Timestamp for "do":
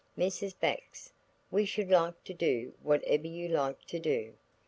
2.33-2.73, 3.99-4.33